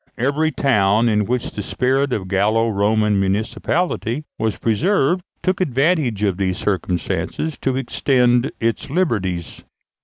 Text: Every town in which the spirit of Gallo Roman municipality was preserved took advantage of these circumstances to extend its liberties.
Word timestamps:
Every 0.17 0.49
town 0.51 1.07
in 1.07 1.25
which 1.25 1.51
the 1.51 1.61
spirit 1.61 2.11
of 2.11 2.27
Gallo 2.27 2.69
Roman 2.71 3.19
municipality 3.19 4.23
was 4.39 4.57
preserved 4.57 5.21
took 5.43 5.61
advantage 5.61 6.23
of 6.23 6.37
these 6.37 6.57
circumstances 6.57 7.55
to 7.59 7.77
extend 7.77 8.51
its 8.59 8.89
liberties. 8.89 9.63